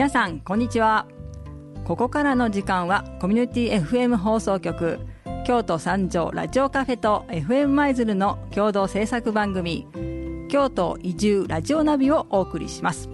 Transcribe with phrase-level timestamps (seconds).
[0.00, 1.06] 皆さんこんにちは。
[1.84, 4.98] ここからの時間はコミュニティ FM 放送局
[5.46, 9.86] 京都三条ラジオカフェと FM 舞鶴の共同制作番組
[10.48, 13.10] 京都移住ラジオナビをお送りします。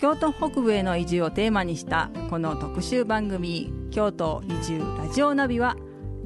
[0.00, 5.76] 京都北部への移住をテーマにしたこの特集番組京都移住ラジオナビは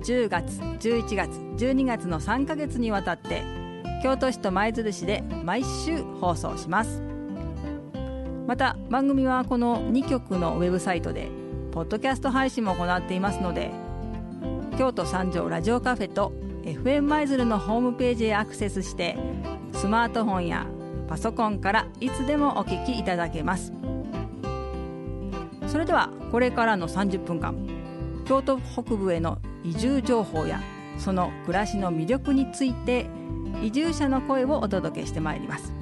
[0.01, 3.45] 10月11月12月の3ヶ月にわたって
[4.03, 7.16] 京都市と舞鶴市で毎週放送します。
[8.47, 11.29] また番組はこの2局のウェブサイトで
[11.73, 13.71] ポッドキャスト配信も行っていますので
[14.79, 16.33] 京都三条ラジオカフェと
[16.63, 19.17] FM 舞鶴のホームページへアクセスして
[19.73, 20.67] スマートフォンや
[21.09, 23.73] パソコンからいつでもお聞きいただけます。
[25.69, 27.55] それではこれからの30分間
[28.27, 30.61] 京都北部への移住情報や
[30.99, 33.07] その暮らしの魅力について
[33.63, 35.73] 移住者の声をお届けしてまいります。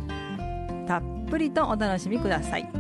[0.87, 1.03] たっ
[1.35, 2.71] ぷりとお楽しみください。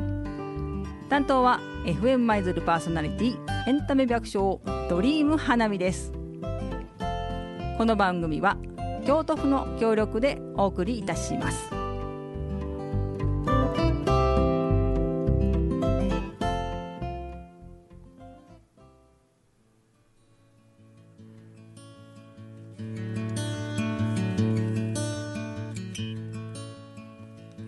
[1.08, 6.12] 担当は FM 舞鶴パーソナリティエンタメ百姓ドリーム花見です。
[7.76, 8.56] この番組は
[9.04, 11.73] 京都府の協力でお送りいたします。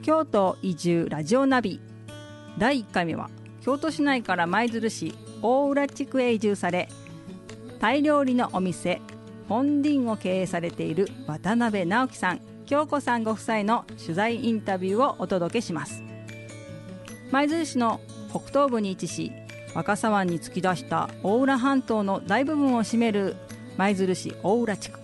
[0.07, 1.81] 京都移住ラジオナビ。
[2.59, 3.29] 第1回目は
[3.61, 5.13] 京都市内から舞鶴市
[5.43, 6.89] 大浦地区へ移住され
[7.81, 9.01] タイ料理のお店
[9.49, 16.05] フォンディンを経営されている渡辺直樹さん京子さんご夫妻の取材インタビューをお届けします。
[17.33, 19.33] 舞鶴市の北東部に位置し
[19.75, 23.35] 若狭湾に突き出した大浦半島の大部分を占める
[23.77, 25.01] 舞鶴市大浦地区。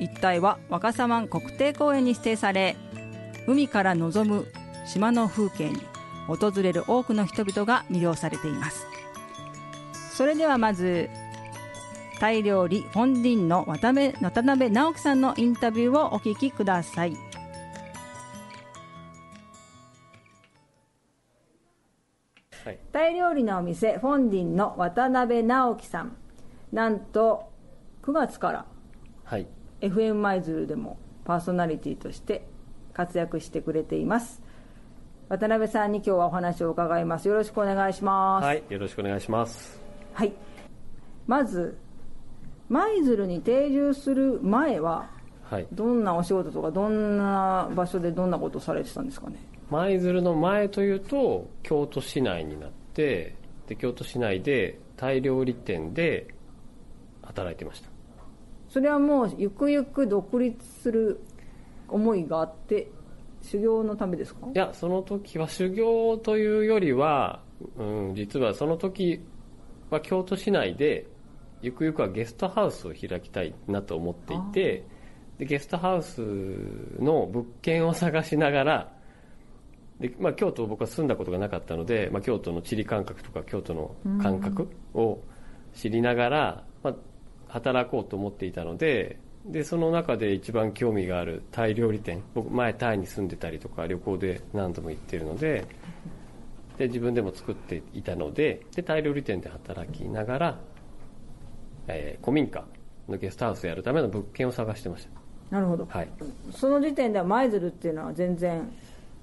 [0.00, 2.76] 一帯は若狭湾国定公園に指定され
[3.46, 4.46] 海から望む
[4.86, 5.80] 島の風景に
[6.26, 8.86] 訪れる多くの人々が魅了されています。
[10.12, 11.08] それではまず
[12.20, 17.16] タイ料理フォンディンの渡辺渡辺直樹さんのインタビューをお聞きください。
[22.64, 26.16] はい、タイ料理のお店フォンディンの渡辺直樹さん。
[26.70, 27.50] なんと
[28.02, 28.66] 9月から
[29.24, 29.46] はい、
[29.80, 32.46] FM 舞鶴でもパーソナリティとして
[32.94, 34.42] 活躍してくれています。
[35.28, 37.28] 渡辺さんに今日はお話を伺います。
[37.28, 38.44] よろしくお願いします。
[38.44, 39.80] はい、よろしくお願いします。
[40.12, 40.32] はい。
[41.26, 41.78] まず
[42.68, 45.10] 舞鶴に定住する前は
[45.44, 49.36] はい、どんなお仕事とかどんな場所でどんなことをされてたんですかね？
[49.70, 53.34] 舞鶴の前というと京都市内になって
[53.66, 56.28] で京都市内でタイ料理店で
[57.20, 57.90] 働いてました。
[58.70, 61.20] それはもうゆくゆく独立する
[61.92, 62.90] 思いがあって
[63.42, 64.46] 修行のためですか？
[64.54, 67.42] いやその時は修行というよりは、
[67.76, 69.20] うん、実はその時
[69.90, 71.06] は京都市内で
[71.60, 74.84] ゆくゆくはゲストハウスを開きたいなと思っていて
[75.38, 76.20] でゲストハウス
[76.98, 78.92] の物件を探しながら
[80.00, 85.20] で、まあ、京都僕は住んだことがなかったので、まあ、京都の地理感覚とか京都の感覚を
[85.74, 86.94] 知りながら、まあ、
[87.48, 92.22] 働こうと思っていたのででその中で一番興味があるタイ料理店。
[92.34, 95.64] 僕前タイに住んでたりとか旅行で何度も行ってるので
[96.78, 100.60] で自分でも作っていたのででタイ料理店で働きながら、
[101.88, 102.64] えー古民家
[103.08, 105.08] のゲストハウスをやるための物件を探してまし
[105.50, 105.84] なるほど。
[105.84, 106.08] た、はい、
[106.52, 108.70] その時点では舞鶴っていうのは全然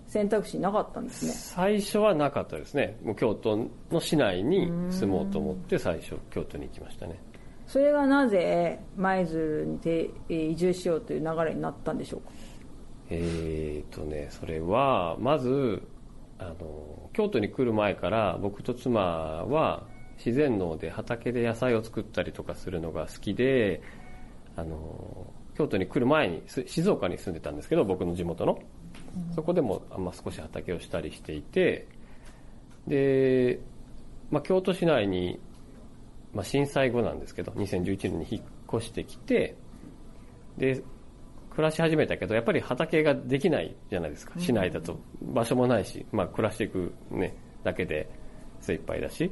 [0.08, 1.32] 選択肢なかったんですね。
[1.32, 2.98] 最初はなかったですね。
[3.04, 7.20] もう京都の市内に住もうと思って最初京都に行きましたね
[7.70, 12.32] それがなぜ舞鶴にて移住しようという流れになったんでしょうか？
[13.12, 15.84] えーとね、それはまず
[16.40, 19.84] あの京都に来る前から僕と妻は
[20.18, 23.84] 自然農で畑で野菜を作ったりとかするのが好きで
[24.56, 28.60] あの京都に来る前に静岡に住んでたんですけど僕の地元の。
[29.36, 31.88] そこでもあんま少し畑をしたりしていて
[32.88, 33.60] で、
[34.32, 35.40] まあ、京都市内に、
[36.34, 39.56] まあ、震災後なんですけど2011年に引っ越してきて
[40.58, 40.84] で
[41.50, 44.34] 暮らし始めたけどやっぱり畑ができないじゃないですか。
[44.38, 44.98] 市内だと。
[45.22, 48.10] 場所もないし、まあ、暮らしていく、ね、だけで
[48.62, 49.30] 精一杯だし。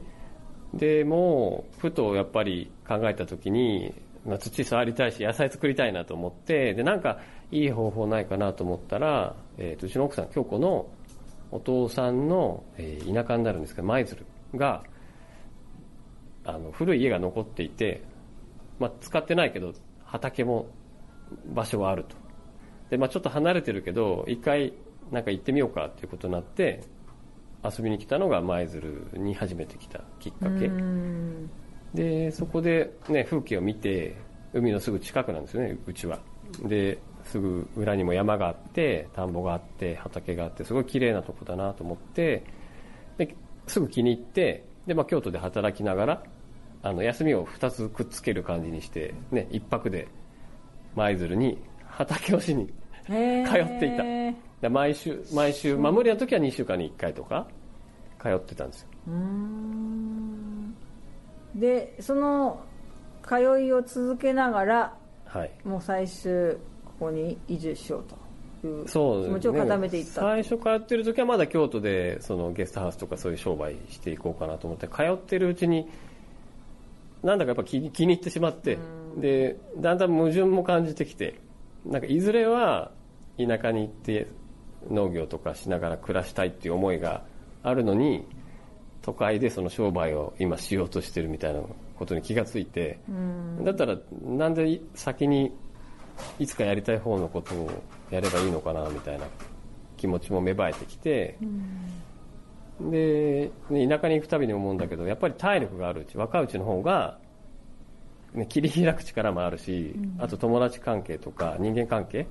[0.73, 3.93] でもうふとやっぱり考えた時に、
[4.25, 10.87] まあ、土触りたいし野菜作りたいなと思ってでなんかいい方法ないかなと思ったら、えーとうちの奥さん京子の
[11.51, 14.83] お父さんの、えー田舎になるんですけど舞鶴が
[16.47, 18.01] あの古い家が残っていて、
[18.79, 19.73] まあ、使ってないけど
[20.05, 20.67] 畑も
[21.53, 22.15] 場所はあると。
[22.89, 24.73] で、まあ、ちょっと離れてるけど一回
[25.11, 26.83] なんか行ってみようかっていうことになって
[27.63, 30.67] 遊びに来たのが舞鶴に初めて来たきっかけ。
[30.67, 31.49] うん。
[31.93, 34.15] でそこで、ね、風景を見て
[34.53, 36.19] 海のすぐ近くなんですよねうちは。
[36.63, 42.45] ですぐ裏にも山があって田んぼがあって畑があってすごい綺麗なとこだなと思って
[43.17, 43.35] で
[43.67, 46.23] すぐ気に入ってで、まあ、京都で働きながら
[46.83, 50.07] あの休みを2つくっつける感じにして、ね、1泊で
[50.95, 52.67] 舞鶴に畑をしに
[53.05, 54.03] 通っていた。
[54.61, 57.47] で毎週毎週、まあ、無理な時は2週間に1回とか
[58.19, 58.87] 通ってたんですよ。
[61.55, 62.59] でその
[63.27, 64.93] 通いを続けながら
[65.25, 65.51] はい。
[65.63, 66.53] もう最終
[66.85, 68.03] ここに移住しよう
[68.61, 70.21] という気持ちを固めていった。
[70.21, 75.87] 最初通ってる時はまだ京都でそのゲストハウスとかそういう商売していこうかなと思って通ってるうちに
[77.27, 78.77] なんだかやっぱ気に気に入ってしまって
[79.17, 81.41] でだんだん矛盾も感じてきて
[81.85, 82.91] なんかいずれは
[83.37, 84.27] 田舎に行って
[84.89, 87.25] 農業とかしながら暮らしたいっていう思いが
[87.63, 88.25] あるのに
[89.01, 91.59] 都会でその商売を今しようとしてるみたいな
[91.97, 92.97] ことに気がついて
[93.61, 95.51] だったらなんで先に
[96.39, 97.69] いつかやりたい方のことを
[98.09, 99.25] やればいいのかなみたいな
[99.97, 101.37] 気持ちも芽生えてきて、
[102.79, 107.17] でね田舎に行くたびに思うんだけどやっぱり体力があるうち若いうちの方が、
[108.33, 112.27] ね、切り開く力もあるし、あと友達関係とか人間関係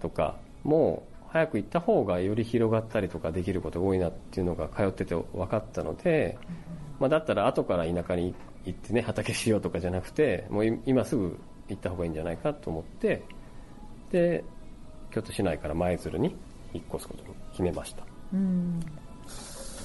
[0.00, 6.36] とかも早く行った方がより広がったりとかできることが多いなっていうのが通ってて分かったので、
[6.98, 8.34] まあ、だったら後から田舎に
[8.64, 11.38] 行ってね畑しようとかじゃなくてもうい今すぐ
[11.68, 13.22] 行った方がいいんじゃないかと思って
[14.10, 14.44] で
[15.10, 16.36] 京都市内から舞鶴に
[16.72, 18.04] 引っ越すことに決めました。
[18.32, 18.80] うん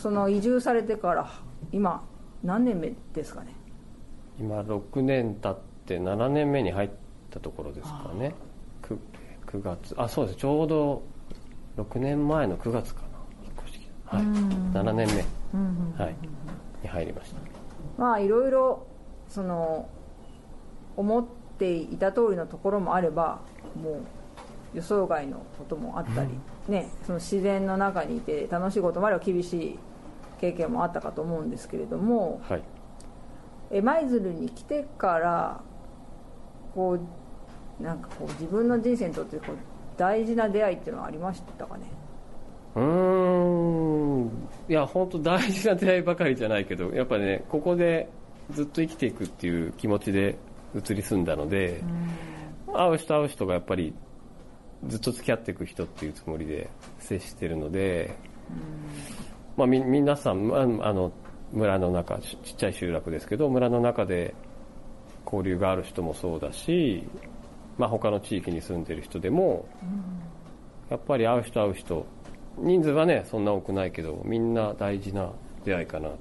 [0.06, 1.28] その移住されてから
[1.72, 2.07] 今
[2.44, 3.56] 何年目ですかね？
[4.40, 5.57] 今6年経っ
[5.88, 6.90] て7年目に入っ
[7.31, 8.36] たところですかね。
[8.84, 9.00] 9,
[9.48, 9.96] 9月。
[9.98, 10.38] あそうです。
[10.38, 11.02] ちょうど
[11.78, 13.07] 6年前の9月かな。
[13.46, 16.16] 引っ越してきた、はい、7年目、はい、
[16.84, 17.42] に入りました。
[17.98, 18.86] まあいろいろ
[19.28, 19.90] その
[20.98, 21.25] 思っ
[21.58, 23.42] ていた通りのところもあれば
[23.75, 26.30] もう予想外のこともあったり、
[26.68, 29.80] ね、その自然の中にいて楽しいこともあれば厳しい
[30.40, 32.64] 経験もあったかと思うんですけれどもはい。
[33.72, 35.62] え舞鶴に来てから
[36.74, 37.00] こ
[37.80, 39.56] うなんかこう自分の人生にとってこう
[39.98, 41.84] 大事な出会いっていうのはありましたかね？
[42.76, 44.30] うーん。
[44.70, 48.10] いや本当大事な出会いばかりじゃないけどやっぱねここで
[48.52, 50.38] ずっと生きていくっていう気持ちで
[50.76, 51.82] 移り住んだので、
[52.74, 53.94] 会う人会う人がやっぱり
[54.88, 58.14] ずっと付き合っていく人っていうつもりで接してるので、
[59.57, 61.12] まあ、み皆さんああの
[61.52, 64.34] 村の中ちちっちゃい集落ですけど村の中で
[65.25, 67.04] 交流がある人もそうだし、
[67.78, 69.66] まあ、他の地域に住んでる人でも、
[70.90, 72.06] やっぱり会う人会う人
[72.57, 75.31] 人数はねそんな多くないけどみんな大事な
[75.63, 76.18] 出会いかなと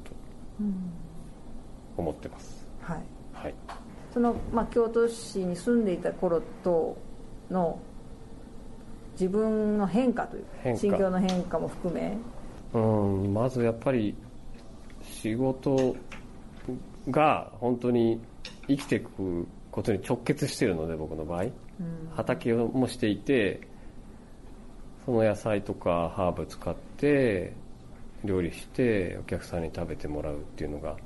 [1.96, 3.02] 思ってます、はい。
[3.34, 3.54] はい、
[4.12, 6.96] その、まあ、京都市に住んでいた頃と
[7.50, 7.78] の
[9.12, 10.80] 自分の変化という変化。
[10.80, 12.16] 心境の変化も含め
[12.74, 14.14] うんまずやっぱり
[15.02, 15.96] 仕事
[17.08, 18.20] が本当に
[18.66, 21.46] 生きていくことに直結してるので僕の場合、
[22.14, 23.60] 畑をもしていて
[25.04, 27.52] その野菜とかハーブ使って
[28.24, 30.96] 料理してお客さんに食べてもらうっていうのが、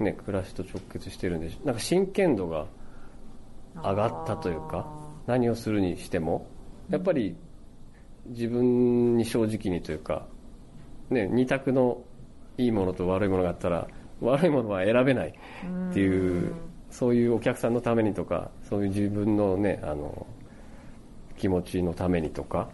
[0.00, 2.66] ね、暮らしと直結してるんでなんか真剣度が
[3.76, 4.86] 上がったというか
[5.26, 6.46] 何をするにしても
[6.90, 7.36] やっぱり
[8.26, 10.26] 自分に正直にというか、
[11.14, 12.02] ね、二択の
[12.58, 13.88] いいものと悪いものがあったら
[14.20, 15.28] 悪いものは選べない
[15.90, 16.52] っていう
[16.90, 20.26] そういうお客さんのためにとかそういう自分のねあの
[21.36, 22.68] 気持ちのためにとか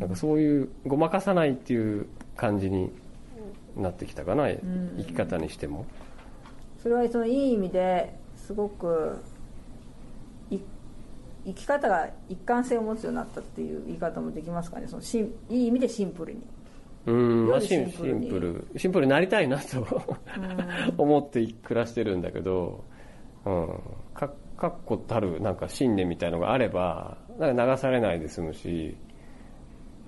[0.00, 2.90] なんかそういうごまかさないっていう感じに
[3.76, 5.86] なってきたかな生き方にしても。
[6.82, 9.16] それはそのいい意味ですごく
[10.50, 10.58] い
[11.46, 14.86] 生き方が一貫性を持つようになったっていう言い方もできますかね。
[14.86, 16.40] そのしんいい意味でシンプルに
[17.06, 19.06] うん、まあ、シンプルシンプル。
[19.06, 19.86] になりたいなと
[20.96, 22.84] 思って暮らしてるんだけど、
[23.44, 23.80] うん、
[24.14, 28.96] か確固たるなんか信念みたいのがあればなんか流されないで済むし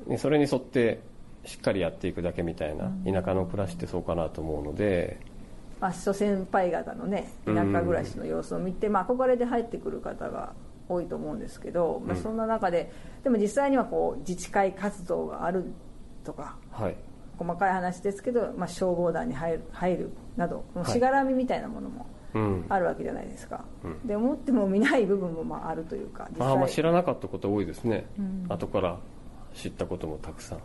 [0.06, 1.00] ねそれに沿って
[1.44, 5.20] しっかりやっていくだけみたいな田舎の暮らしってそうかなと思うので、
[5.80, 10.54] まあ、諸先輩方のね田舎暮らしの様子を見て、まあ、憧れで入ってくる方が
[10.88, 12.92] 多いと思うんですけど、まあ、そんな中で
[13.24, 15.72] でも実際にはこう自治会活動がある
[16.26, 16.96] とかはい、
[17.38, 23.64] 細かい話ですけど、まあ、消防団に入る入るなどしがらみみたいなものもうん、あるわけじゃないですか、
[24.04, 26.84] で思っても見ない部分もまああるというか実あーまあ知際。
[26.84, 28.04] らなかったこと多いですね、
[28.50, 28.98] 後から
[29.54, 30.58] 知ったこともたくさん。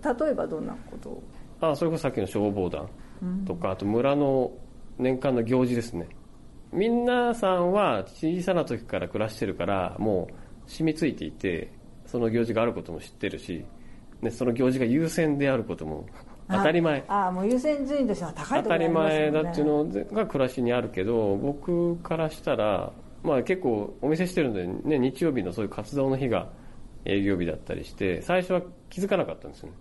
[0.00, 1.10] た例えばどんなこと？
[1.10, 1.22] を
[1.60, 2.88] あそれこそさっきの消防団
[3.44, 4.50] とか、あと村の
[4.98, 6.08] 年間の行事ですね。
[6.72, 11.70] 皆さんは小さな時から暮らしてるからもう染みついていて
[12.06, 13.66] その行事があることも知ってるし、
[14.22, 16.06] ね、その行事が優先であることも
[16.48, 17.04] 当たり前。
[17.08, 26.48] ああもう優先順位としては高い当たり前だっていうのが暮らしにあるけど僕からしたら、まあ、結構お店してるんで、ね、日曜日のそういう活動の日が
[27.04, 29.74] 営業日だったりして最初は気づかなかったんですよね。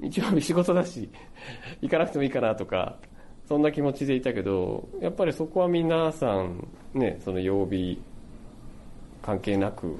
[0.00, 1.10] 日曜日仕事だし
[1.80, 2.96] 行かなくてもいいかなとか
[3.46, 8.00] そんな気持ちでいたけどやっぱりそこは皆さんねその曜日
[9.22, 9.98] 関係なく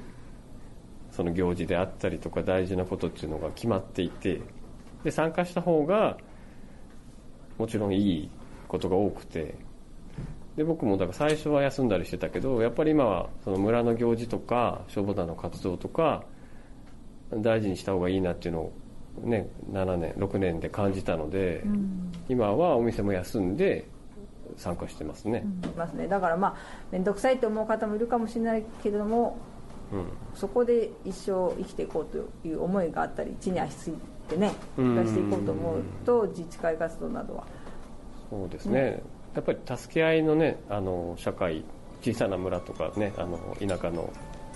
[1.11, 4.41] その行事であったりとか大事なことっていうのが決まっていて
[5.03, 6.17] で参加した方が
[7.57, 8.29] もちろんいい
[8.67, 9.55] ことが多くて
[10.55, 16.23] で僕もだから最初は休んだりしてたけどやっぱり今はその村の行事とか消防団の活動とか
[17.33, 18.73] 大事にした方がいいなっていうのを
[19.23, 23.87] ね7年6年で感じたので、うん、今はお店も休んで
[24.57, 26.07] 参加してますね,、うん、ますね。
[26.07, 26.55] だからまあ
[26.91, 29.50] 面倒くさいと思う方もいるかもしれないけれども、うん、
[30.33, 33.93] そこで一生生きていこうという思いがあったり地に足つい
[34.29, 37.45] てね暮らしていこうと思うと自治会活動などは。
[38.29, 39.03] そうですね、ね、
[39.35, 41.63] やっぱり助け合いのねあの社会
[42.01, 44.11] 小さな村とかねあの田舎の、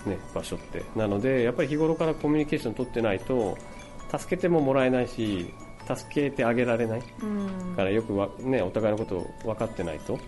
[0.06, 0.82] ね、場所って。
[0.96, 3.56] なのでやっぱり日頃からコミュニケーション取ってないと
[4.16, 5.52] 助けてももらえないし
[5.94, 10.18] 助けてあげられない、うん、からよくわ、ね、お互いのことを分かってないと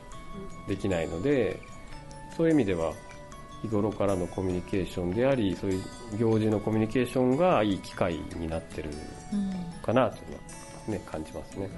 [0.69, 1.61] できないので
[2.37, 2.93] そういう意味では
[3.63, 5.83] 日頃からのコミュニケーションでありそういう
[6.19, 8.91] 行事のコミュニケーションがいい機会になってる
[9.83, 10.43] かなというのは、
[10.89, 11.71] ね、感じますね。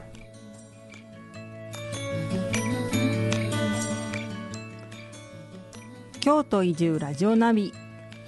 [6.21, 7.73] 京都移住ラジオナビ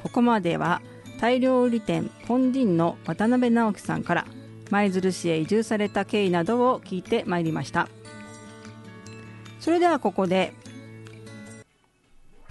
[0.02, 0.80] ここまでは
[1.20, 4.26] タイ料理店ポンディンの渡辺直樹さんから
[4.70, 7.88] 舞鶴市へ移住された経緯などを聞いてまいりました
[9.60, 10.54] それではここで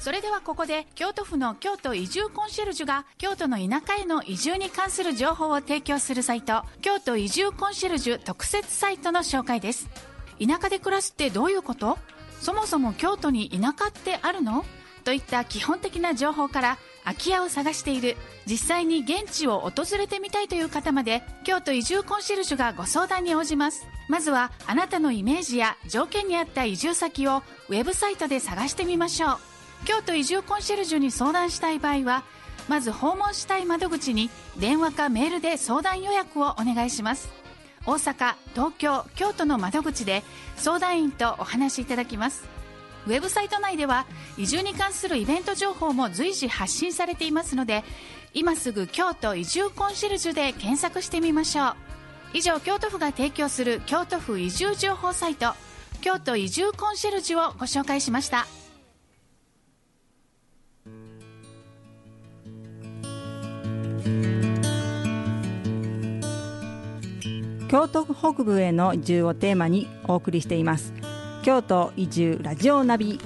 [0.02, 9.88] それではここで京都府の京都移住コンシェルジュが京都の田舎への移住に関する情報を提供するサイト京都移住コンシェルジュ特設サイトの紹介です。
[10.44, 12.00] 田舎で暮らすってどういうこと？
[12.40, 14.66] そもそも京都に田舎ってあるの？
[15.04, 18.18] といった基本的な情報から空き家を探している
[18.48, 23.86] 実際に現地を訪れてみたいという方まで京都移住コンシェルジュがご相談に応じます。
[24.10, 29.51] まずはあなたのイメージや条件に合った移住先をウェブサイトで探してみましょう。
[29.86, 32.24] 京都移住コンシェルジュに相談したい場合は
[32.68, 37.30] まず訪問したい窓口に電話かメールで相談予約をお願いします。
[37.86, 40.24] 大阪東京京都の窓口で
[40.56, 42.44] 相談員とお話しいただきます。
[43.08, 44.06] ウェブサイト内では
[44.38, 47.84] 移住に関するイベント情報も随時発信されていますので
[48.36, 51.76] 今すぐ京都移住コンシェルジュで検索してみましょう。
[52.34, 55.54] 以上京都府が提供する京都府移住情報サイト
[56.02, 58.46] 京都移住コンシェルジュをご紹介しました。
[67.72, 70.92] 京都府北部への移住をテーマにお送りしています。
[71.42, 73.18] 京都移住ラジオナビ。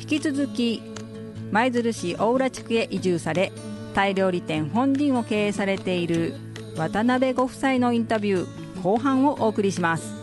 [0.00, 0.80] 引き続き
[1.52, 3.52] 舞鶴市大浦地区へ移住され
[3.94, 6.32] タイ料理店本人を経営されている
[6.78, 10.14] 渡辺ご夫妻のインタビュー後半をお送りします。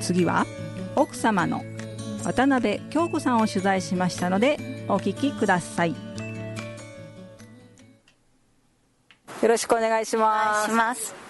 [0.00, 0.44] 次は
[0.96, 1.62] 奥様の
[2.24, 5.90] 渡辺京子さんを取材しましたのでお聞きください。
[5.90, 5.96] よ
[9.50, 10.64] ろしくお願いしま
[10.96, 11.25] す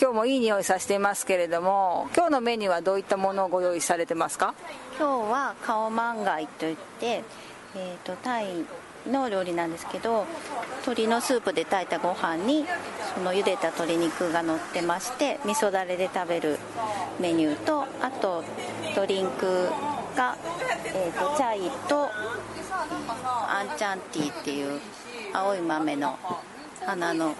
[0.00, 4.54] 今日もいい匂いさせていますけれども今日のメニューはどういったものをご用意されてますか？
[4.96, 7.24] 今日はカオマンガイといって、
[7.74, 8.46] えーと、タイ
[9.10, 10.24] の料理なんですけど
[10.82, 12.64] 鶏のスープで炊いたご飯に
[13.12, 16.58] その茹でた鶏肉が乗ってまして味噌だれで食べる
[17.18, 18.44] メニューとあと
[18.94, 19.68] ドリンク
[20.16, 20.36] が、
[20.94, 24.80] えーとチャイとアンチャンティーっていう
[25.32, 26.16] 青い豆の
[26.88, 27.34] 花の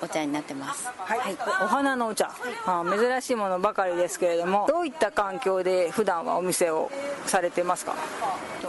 [0.00, 6.88] お茶になってます、はい、はい、お花のお茶、はい、珍しいものばかりですけれどもどういった環境で普段はお店を
[7.26, 7.96] されてますか？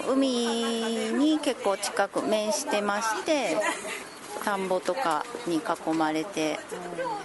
[0.09, 3.55] 海に結構近く面してまして
[4.43, 6.57] 田んぼとかに囲まれて、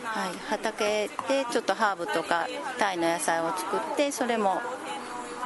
[0.04, 2.46] はい、畑でちょっとハーブとか
[2.78, 4.60] タイの野菜を作ってそれも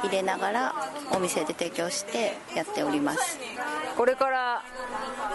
[0.03, 0.75] 入れながら
[1.13, 3.39] お店で提供してやっております。
[3.95, 4.63] これから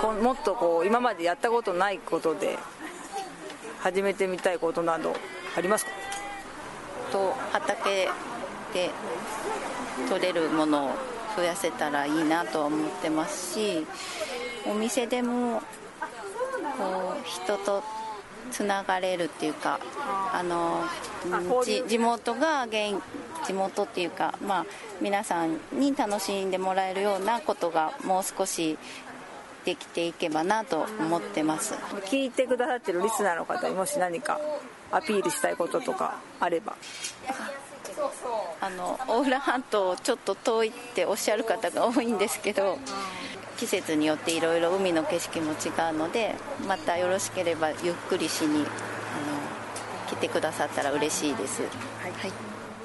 [0.00, 2.58] こもっとこう今までやったことないことで
[3.80, 5.14] 始めてみたいことなど
[5.56, 5.90] ありますか？
[7.12, 8.08] と畑
[8.74, 8.90] で
[10.08, 10.90] 取れるものを
[11.36, 13.86] 増やせたらいいなとは思ってますし
[14.66, 15.62] お店でも
[16.76, 17.82] こう人と
[18.50, 19.80] つながれるっていうか
[20.32, 20.84] あの
[21.88, 23.02] 地元が元
[23.46, 24.66] 地元っていうか、まあ、
[25.00, 28.76] 皆さんに楽しんでもらえるようなことがもう少し
[29.64, 31.74] できていけばなと思ってます。
[32.06, 34.40] 聞いてくださってるリスナーの方にもし何か
[34.90, 36.76] アピールしたいこととかあれば。
[38.60, 42.78] あの大浦半島ちょっと遠いっておっしゃる方が多いんですけど
[43.56, 45.54] 季節によっていろいろ海の景色も違
[45.92, 46.36] うので
[46.68, 48.66] またよろしければゆっくりしにあの
[50.08, 52.32] 来てくださったら嬉しいです、はい、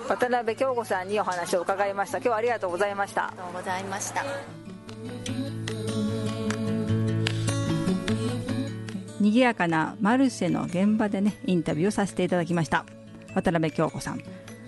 [0.07, 2.17] 渡辺京子さんにお話を伺いました。
[2.17, 3.27] 今日はありがとうございました。
[3.27, 5.42] ありがとうございました
[9.23, 12.85] 賑やかなマルシェの現場でねインタビューをさせていただきました。
[13.33, 14.21] 渡辺京子さん。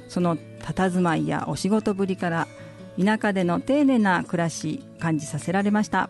[0.08, 2.48] その佇まいやお仕事ぶりから
[2.98, 6.10] 田舎での丁寧な暮らし感じさせられました。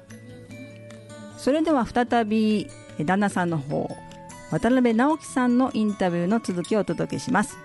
[1.37, 3.89] それでは再び旦那さんの方
[4.51, 7.57] 渡辺直樹さんのインタビューの続きをお届けします。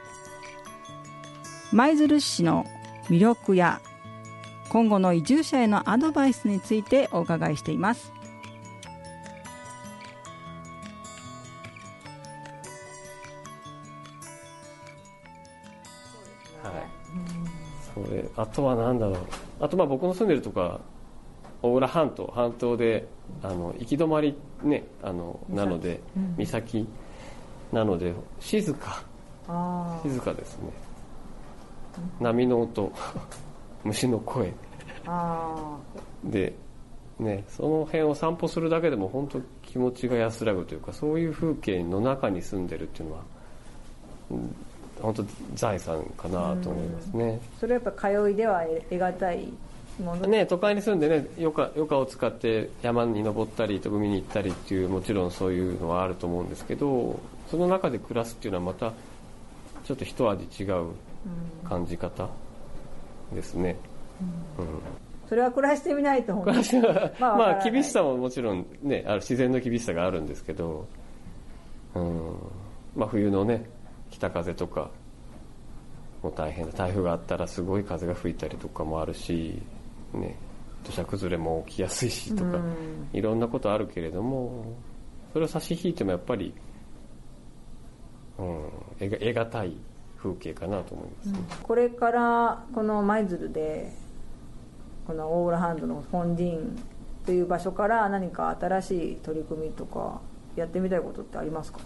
[1.73, 2.65] 舞鶴市の
[3.11, 3.83] 魅力や
[4.71, 8.13] 今後の移住者へのアドバイスについてお伺いしています。
[18.41, 19.17] あとは何だろう。
[19.61, 20.81] あとまあ僕の住んでるとか
[21.63, 23.07] 大浦半島半島で
[23.43, 26.01] あの行き止まりねあのなので
[26.39, 26.89] 岬
[27.73, 29.03] なので静か。
[29.47, 30.73] あ静かですね。
[32.21, 32.91] 波の音。
[33.85, 34.53] 虫の声。
[35.07, 35.77] あ
[36.25, 36.55] で
[37.19, 43.23] ねその辺を散歩するだけでも本当気持ちが安らぐというかそういう風景の中に住んでるっていうのは、
[44.31, 44.55] うん、
[45.00, 49.52] 本当財産かなと思いますね、それはやっぱ通いでは得がたい
[49.99, 50.26] もの？
[50.26, 57.19] ね、都会に住んでね余暇余暇を使って山に登ったりと海に行ったりっていうもちろんそういうのはあると思うんですけど
[57.50, 58.93] その中で暮らすっていうのはまた
[59.84, 60.86] ちょっと一味違う
[61.69, 62.28] 感じ方
[63.34, 63.76] ですね、
[64.58, 64.67] うん。
[65.28, 66.82] それは暮らしてみないと本当に。
[67.19, 67.71] まあ、わからない。
[67.73, 70.86] 厳しさももちろんねある自然の厳しさがあるんですけど、
[71.95, 72.34] うん。
[72.97, 73.65] まあ、冬のね
[74.11, 74.91] 北風とか
[76.23, 76.73] もう大変だ。
[76.77, 79.61] 台風があったらすごい風が吹いたりとかもあるし、
[80.13, 80.37] ね、
[80.85, 82.59] 土砂崩れも起きやすいしとか、
[83.13, 84.75] いろんなことあるけれども
[85.33, 86.53] それを差し引いてもやっぱり、
[88.39, 89.77] うん、得難い
[90.19, 91.39] 風景かなと思います、ね。
[91.63, 93.93] これからこの舞鶴で
[95.07, 96.79] この大浦ハンドの本陣
[97.25, 100.21] という場所から何か新しい取り組みとか
[100.57, 101.81] やってみたいことってありますか？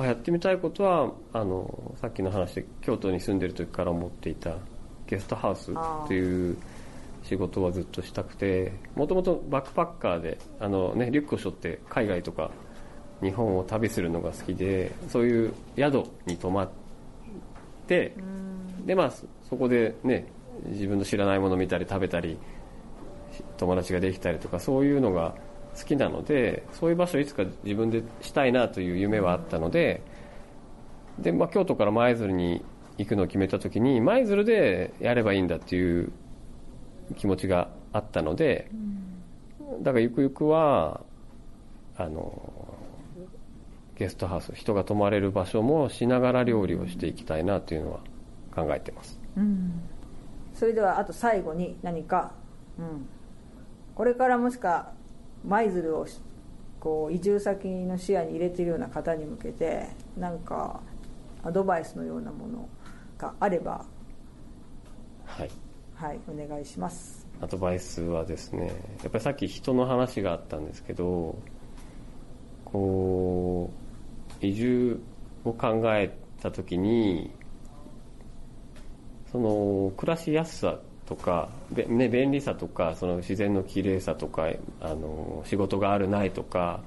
[0.00, 4.56] あやってみたいことはあのさっきの話で京都に住んでる時から思っていた
[5.06, 6.56] ゲストハウスっていう
[7.22, 12.50] 仕事はずっとしたくてもともとバックパッカーであの、ね、リュックを背負って海外とか
[13.22, 16.70] 日本を旅するのが好きでそういう宿に泊まっ
[17.86, 18.14] て
[18.86, 20.26] で、まあ、そそこで、ね、
[20.66, 22.38] 自分の知らないものを見たり食べたり
[23.56, 25.34] 友達ができたりとかそういうのが
[25.80, 30.02] 好きなのでそういう場所をいつか自分でしたいなという夢はあったので
[31.18, 32.62] で、まあ、京都から舞鶴に
[32.98, 36.12] 行くのを決めた時に舞鶴でやればいいんだっていう
[37.16, 38.70] 気持ちがあったので
[39.80, 41.00] だからゆくゆくは
[41.96, 42.52] あの
[43.96, 48.00] ゲストハウス人が泊まれる場所もしながら料理をしていきたいなというのは
[48.54, 49.20] 考えてます。
[50.54, 52.32] それではあと最後に何か、
[52.78, 53.08] うん、
[53.94, 54.92] これからもしか
[55.44, 56.20] 舞鶴をし
[56.78, 60.80] こう移住先の視野に入れているような方に向けて何か
[61.42, 62.68] アドバイスのようなもの
[63.18, 63.84] があれば
[65.26, 65.50] はい。
[65.94, 67.26] はいお願いします。
[67.42, 68.72] アドバイスはですね
[69.02, 71.38] やっぱりさっき人の話があったんですけど
[72.64, 73.70] こ
[74.42, 75.00] う移住
[75.44, 77.30] を考えた時に
[79.30, 80.78] その暮らしやすさ
[81.10, 84.48] とか、ね、便利さとかその自然の綺麗さとか
[84.80, 86.80] あの仕事があるないとか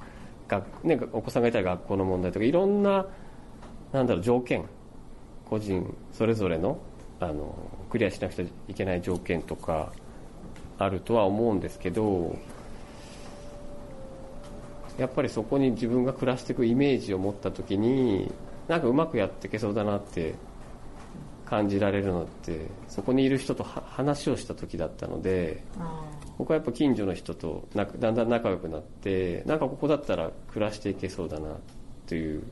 [0.48, 3.06] 学、ね、お子さんがいたら学校の問題とかいろんな
[3.92, 4.66] なんだろう条件。
[5.54, 6.80] 個人それぞれの
[7.20, 7.56] あの
[7.92, 9.94] クリアしなくちゃいけない条件とか
[10.80, 12.36] あるとは思うんですけど
[14.98, 18.32] やっぱりそこに自分が暮らしていくイメージを持った時に
[18.68, 20.34] なんかうまくやっていけそうだなって
[21.46, 25.64] 感じられるのってそこにいる人とは話をした時だったので
[26.38, 31.58] 僕はやっぱ近所の人となだんだん仲良くなってなんかここだったら暮らしていけそうだな
[32.08, 32.44] という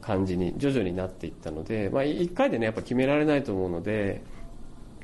[0.00, 4.22] 感じに徐々になっていったので、まあ、1回でねやっぱ決められないと思うので、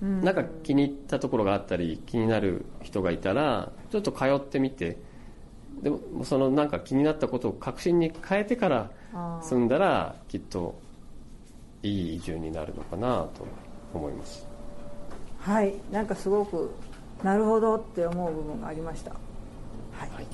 [0.02, 4.98] なんか気に入ったところがあったり気になる人がいたらちょっと通ってみて
[5.83, 8.90] でもそのなんか気になったことを確信に変えてから
[9.42, 10.80] 住んだらきっと
[11.82, 13.46] いい移住になるのかなと
[13.94, 14.46] 思います。
[15.38, 15.74] はい。
[15.90, 16.70] なんかすごく
[17.22, 19.10] なるほどって思う部分がありました。
[19.10, 20.26] はい、はい。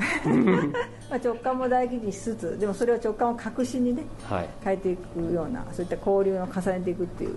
[1.10, 4.48] まあ直感も大事にしつつでもそれを直感を確信にねはい。
[4.64, 7.36] 変えていくようなそういった交流を重ねていくっていう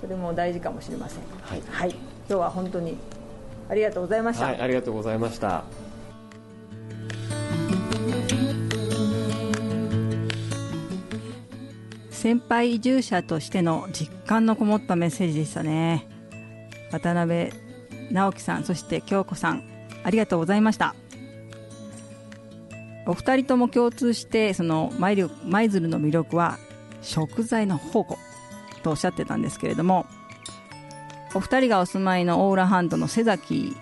[0.00, 1.22] それも大事かもしれません。
[1.70, 1.90] はい。
[1.90, 2.96] 今日は本当に
[3.70, 5.64] ありがとうございました、はいありがとうございました
[12.20, 16.06] 先輩移住者としての実感のこもったメッセージでしたね。
[16.92, 17.50] 渡辺
[18.12, 19.62] 直樹さんそして京子さん
[20.04, 20.94] ありがとうございました。
[23.06, 25.16] お二人とも共通してその舞
[25.70, 26.58] 鶴の魅力は
[27.00, 28.18] 食材の宝庫
[28.82, 30.04] とおっしゃってたんですけれども
[31.34, 33.74] お二人がお住まいの大浦半島の瀬崎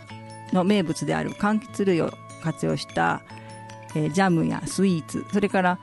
[0.53, 2.13] の名物である柑橘類を
[2.45, 3.21] 活用した、
[3.97, 5.79] えージャムやスイーツそれから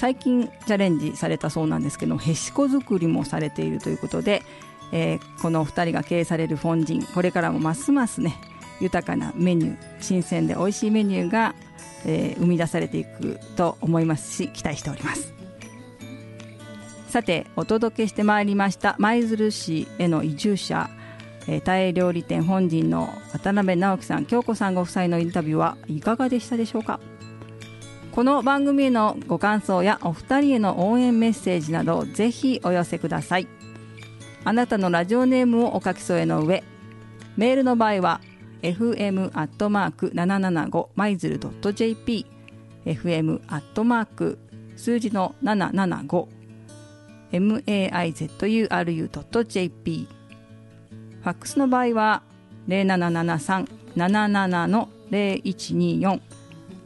[0.00, 4.42] 最近チャレンジされたそうなんですけどへしこ作りもされているということで、
[4.92, 8.34] えーこのお二人が経営されるフォンジンこれからもますますね
[8.80, 11.54] 豊かなメニュー新鮮で美味しいメニューが、
[12.06, 15.34] えー生み出されていくと思いますし期待しております。
[17.10, 20.88] さてお届けしてまいりました舞鶴市への移住者
[21.46, 27.00] えタイ料理店本陣の渡辺直樹さん京子さんご夫妻のインタビューはいかがでしたでしょうか？
[28.12, 33.46] この番組へのご感想やお二人への応援メッセージなどぜひお寄せください。
[34.44, 36.64] あなたのラジオネームをお書き添えの上
[37.36, 38.20] メールの場合は
[38.62, 42.26] fm.775 マイズル .jp
[42.84, 43.40] fm
[44.76, 46.26] 数字の775
[48.72, 50.08] maizuru.jp
[51.22, 52.22] ファックスの場合は
[52.68, 56.20] 0773-77の0124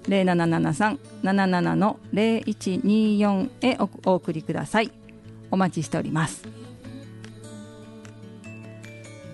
[0.08, 4.90] 0773-77の0124へおお送りください。
[5.50, 6.44] お待ちしております。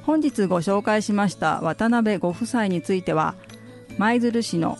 [0.02, 3.36] 本日ご紹介しました渡辺ご夫妻については
[3.96, 4.76] 舞鶴市の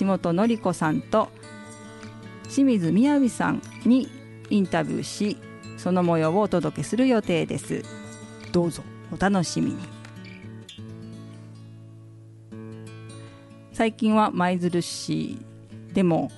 [0.00, 1.30] 橋本典子さんと
[2.44, 4.08] 清水みやびさんに
[4.50, 5.36] インタビューし
[5.76, 7.82] その模様をお届けする予定です。
[8.52, 9.78] どうぞお楽しみに。
[13.72, 15.36] 最近は舞鶴市
[15.92, 16.30] でも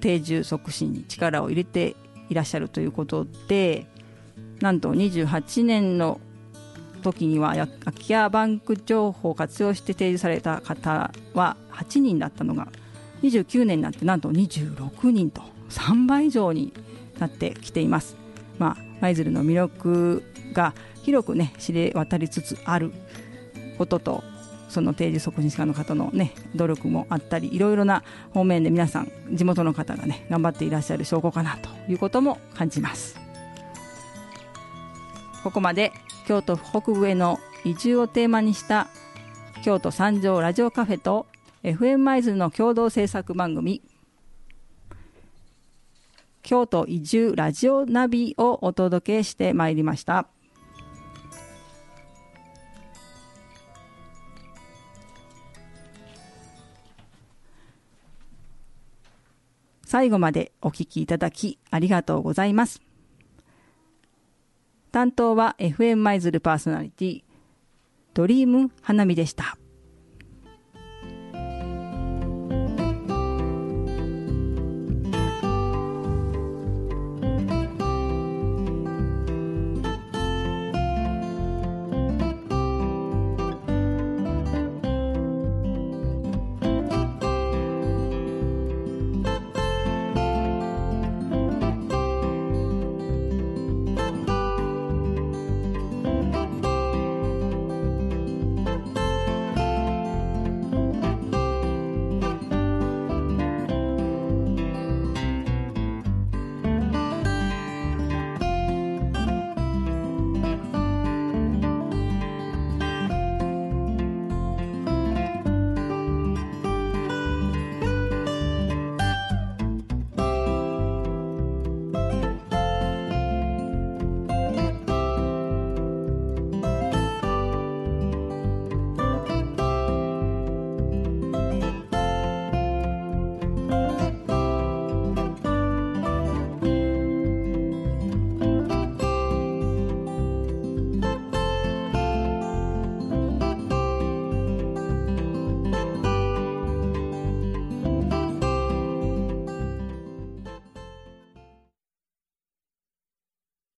[0.00, 1.94] 定住促進に力を入れて
[2.30, 3.86] いらっしゃるということで
[4.60, 6.20] なんと28年の
[7.02, 12.68] 時には空き家バンク情報を活用して定住された方は8人だったのが
[13.22, 16.72] 29年になってなんと26人と3倍以上に
[17.18, 18.16] なってきています。
[18.58, 22.92] まあ、舞鶴の魅力が広くね知れ渡りつつある
[23.78, 24.24] ことと
[24.70, 28.02] その定住促進者の方のね努力もあったりいろいろな
[28.32, 33.18] 方面で皆さん地元の方がね頑張っていらっしゃる証拠かなということも感じます
[35.42, 35.92] ここまで
[36.26, 38.88] 京都北部への移住をテーマにした
[39.64, 41.26] 京都三条ラジオカフェと
[41.64, 43.82] FM 舞鶴の共同制作番組
[46.42, 50.26] 京都移住ラジオナビをお届けしてまいりました。
[59.90, 62.80] 最後までお聞きいただきありがとうございます。
[64.92, 67.22] 担当は FM 舞鶴パーソナリティ
[68.14, 69.58] ドリーム花見でした。